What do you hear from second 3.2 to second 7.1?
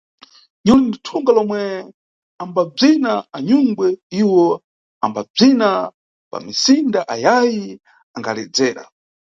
anyungwe, iwo ambabzina pamisinda